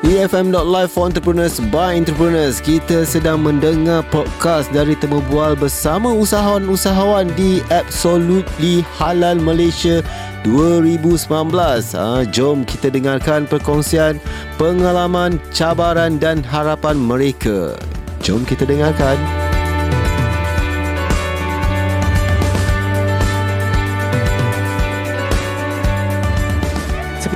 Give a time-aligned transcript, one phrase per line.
[0.00, 2.56] EFM.live for entrepreneurs by entrepreneurs.
[2.56, 10.00] Kita sedang mendengar podcast dari temu bual bersama usahawan-usahawan di Absolutely Halal Malaysia
[10.48, 11.20] 2019.
[12.00, 14.16] Ha, jom kita dengarkan perkongsian
[14.56, 17.76] pengalaman, cabaran dan harapan mereka.
[18.24, 19.49] Jom kita dengarkan.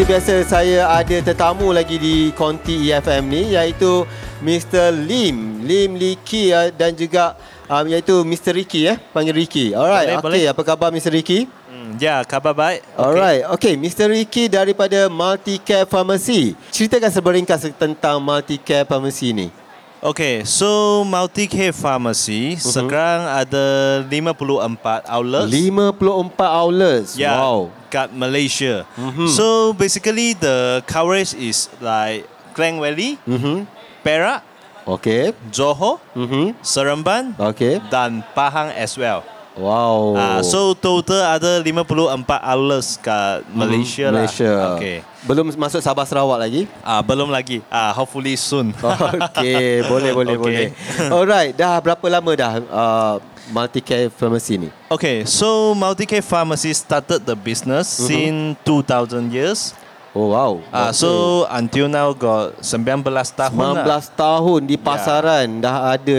[0.00, 4.08] Seperti biasa saya ada tetamu lagi di Konti EFM ni iaitu
[4.40, 4.96] Mr.
[4.96, 7.36] Lim, Lim Liki dan juga
[7.68, 8.56] um, iaitu Mr.
[8.56, 9.76] Ricky eh, panggil Ricky.
[9.76, 11.12] Alright, okey, apa khabar Mr.
[11.12, 11.44] Ricky?
[11.68, 12.80] Hmm, ya, khabar baik.
[12.96, 14.08] Alright, okey, Mr.
[14.08, 16.56] Ricky daripada Multicare Pharmacy.
[16.72, 19.59] Ceritakan seberingkas tentang Multicare Pharmacy ni.
[20.00, 22.72] Okay, so Multi Care Pharmacy uh-huh.
[22.72, 23.64] sekarang ada
[24.08, 25.52] 54 outlets.
[25.52, 27.10] 54 outlets.
[27.20, 27.68] Yeah, wow.
[27.92, 28.88] Kat Malaysia.
[28.96, 29.28] Uh-huh.
[29.28, 32.24] So basically the coverage is like
[32.56, 33.68] Klang Valley, uh-huh.
[34.00, 34.40] Perak,
[34.88, 35.36] okay.
[35.52, 36.56] Johor, uh-huh.
[36.64, 37.76] Seremban, okay.
[37.92, 39.20] dan Pahang as well.
[39.58, 40.14] Wow.
[40.14, 44.12] Uh, so total ada 54 outlets kat Malaysia, mm, Malaysia lah.
[44.22, 44.52] Malaysia.
[44.78, 44.96] Okay.
[45.26, 46.62] Belum masuk Sabah Sarawak lagi?
[46.80, 47.60] Ah, uh, belum lagi.
[47.66, 48.70] Ah, uh, hopefully soon.
[49.26, 50.42] okay, boleh boleh okay.
[50.42, 50.66] boleh.
[51.10, 53.14] Alright, dah berapa lama dah uh,
[53.50, 54.68] Multicare Pharmacy ni?
[54.86, 58.54] Okay, so Multicare Pharmacy started the business mm-hmm.
[58.56, 59.74] since 2000 years.
[60.10, 60.58] Oh wow.
[60.74, 61.10] Ah, uh, so
[61.50, 64.02] until now got 19 tahun 19 lah.
[64.02, 65.62] tahun di pasaran yeah.
[65.62, 66.18] dah ada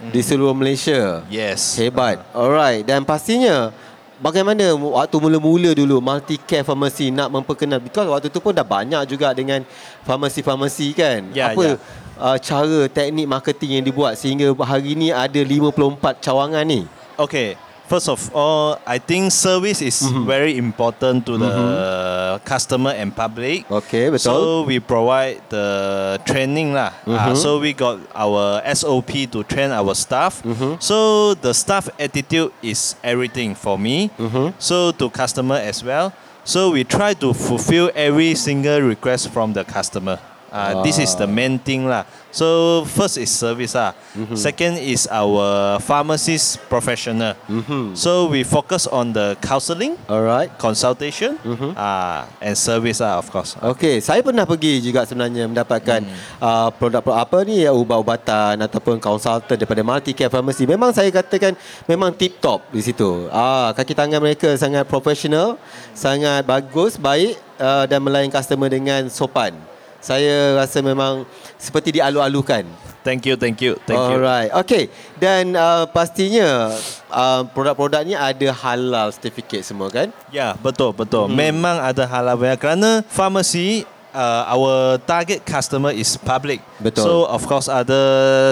[0.00, 0.12] mm.
[0.14, 1.22] di seluruh Malaysia.
[1.28, 1.76] Yes.
[1.78, 2.22] Hebat.
[2.32, 2.46] Uh.
[2.46, 3.74] Alright, dan pastinya
[4.18, 9.30] bagaimana waktu mula-mula dulu Multicare Pharmacy nak memperkenal because waktu tu pun dah banyak juga
[9.34, 9.62] dengan
[10.02, 11.20] farmasi-farmasi kan.
[11.30, 11.78] Yeah, Apa yeah.
[12.18, 16.82] Uh, cara teknik marketing yang dibuat sehingga hari ni ada 54 cawangan ni?
[17.14, 17.54] Okay.
[17.88, 20.28] First of all, I think service is mm-hmm.
[20.28, 22.44] very important to the mm-hmm.
[22.44, 23.64] customer and public.
[23.64, 24.20] Okay, betul.
[24.20, 26.92] So we provide the training lah.
[27.08, 27.32] Mm-hmm.
[27.32, 30.44] Uh, so we got our SOP to train our staff.
[30.44, 30.84] Mm-hmm.
[30.84, 34.12] So the staff attitude is everything for me.
[34.20, 34.60] Mm-hmm.
[34.60, 36.12] So to customer as well.
[36.44, 40.20] So we try to fulfill every single request from the customer.
[40.48, 42.08] Uh, This is the main thing lah.
[42.28, 43.96] So first is service lah.
[44.12, 44.36] Mm-hmm.
[44.36, 47.32] Second is our pharmacist professional.
[47.48, 47.96] Mm-hmm.
[47.96, 51.72] So we focus on the counselling, alright, consultation, mm-hmm.
[51.72, 53.56] uh, and service lah of course.
[53.60, 56.40] Okay, saya pernah pergi juga sebenarnya mendapatkan mm.
[56.40, 60.68] uh, produk apa ni ya ubat-ubatan ataupun konsultan daripada Multicare Pharmacy.
[60.68, 61.56] Memang saya katakan
[61.88, 63.28] memang tip top di situ.
[63.32, 65.56] Ah, kaki tangan mereka sangat profesional,
[65.96, 69.56] sangat bagus, baik uh, dan melayan customer dengan sopan
[69.98, 71.26] saya rasa memang
[71.58, 72.64] seperti dialu-alukan.
[73.06, 74.18] Thank you, thank you, thank you.
[74.20, 74.92] Alright, okay.
[75.16, 76.74] Dan uh, pastinya
[77.08, 80.12] uh, produk-produk ni ada halal certificate semua kan?
[80.28, 81.30] Ya, betul, betul.
[81.30, 81.36] Hmm.
[81.38, 86.60] Memang ada halal kerana pharmacy uh, our target customer is public.
[86.80, 87.04] Betul.
[87.04, 88.00] So of course ada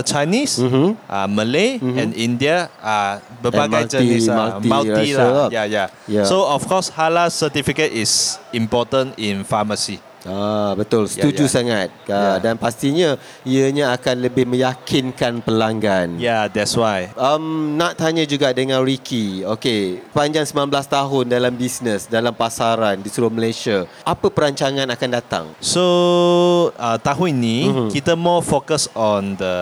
[0.04, 0.96] Chinese, mm-hmm.
[1.08, 2.00] uh, Malay mm-hmm.
[2.00, 5.48] and India uh, berbagai multi, jenis uh, multi, multi lah.
[5.52, 5.86] Yeah, yeah.
[6.06, 6.24] yeah.
[6.24, 10.00] So of course halal certificate is important in pharmacy.
[10.26, 11.54] Ah betul setuju ya, ya.
[11.54, 12.42] sangat ya.
[12.42, 13.14] dan pastinya
[13.46, 16.18] ianya akan lebih meyakinkan pelanggan.
[16.18, 17.14] Ya yeah, that's why.
[17.14, 19.46] Um nak tanya juga dengan Ricky.
[19.46, 23.86] Okey, panjang 19 tahun dalam bisnes dalam pasaran di seluruh Malaysia.
[24.02, 25.44] Apa perancangan akan datang?
[25.62, 25.84] So
[26.74, 27.88] uh, tahun ini mm-hmm.
[27.94, 29.54] kita more focus on the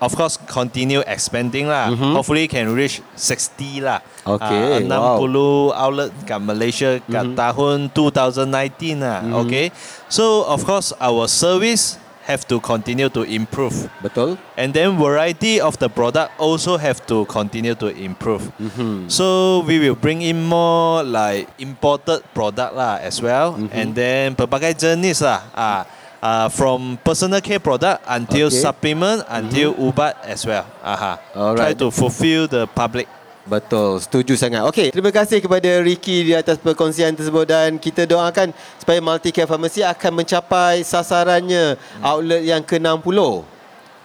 [0.00, 1.92] of course continue expanding lah.
[1.92, 2.12] Mm-hmm.
[2.16, 4.00] Hopefully can reach 60 lah.
[4.24, 4.88] Okay.
[4.88, 5.76] Uh, 60 wow.
[5.76, 7.38] outlet kat Malaysia kat mm-hmm.
[7.38, 9.20] tahun 2019 lah.
[9.20, 9.40] Mm-hmm.
[9.46, 9.66] Okay.
[10.08, 13.90] So of course our service have to continue to improve.
[14.00, 14.38] Betul.
[14.56, 18.48] And then variety of the product also have to continue to improve.
[18.56, 19.08] Mm-hmm.
[19.10, 23.58] So we will bring in more like imported product lah as well.
[23.58, 23.74] Mm-hmm.
[23.74, 25.42] And then berbagai jenis lah.
[25.52, 25.82] Ah.
[25.82, 25.82] Uh,
[26.22, 28.60] uh, from personal care product until okay.
[28.60, 29.88] supplement until mm-hmm.
[29.88, 30.64] ubat as well.
[30.84, 31.18] Aha.
[31.34, 31.56] Alright.
[31.56, 33.08] Try to fulfill the public.
[33.48, 34.62] Betul, setuju sangat.
[34.68, 39.80] Okey, terima kasih kepada Ricky di atas perkongsian tersebut dan kita doakan supaya Multicare Pharmacy
[39.82, 42.04] akan mencapai sasarannya hmm.
[42.04, 43.18] outlet yang ke-60.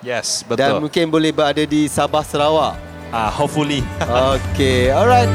[0.02, 0.58] Yes, betul.
[0.58, 2.80] Dan mungkin boleh berada di Sabah Sarawak.
[3.14, 3.86] Ah, uh, hopefully.
[4.34, 5.30] Okey, alright.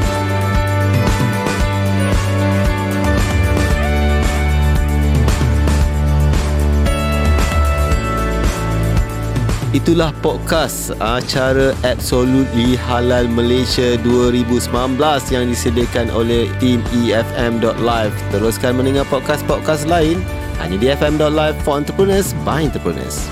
[9.70, 14.99] Itulah podcast acara Absolutely Halal Malaysia 2019
[15.31, 18.14] yang disediakan oleh tim EFM.live.
[18.34, 20.26] Teruskan mendengar podcast-podcast lain
[20.58, 23.31] hanya di FM.live for entrepreneurs by entrepreneurs.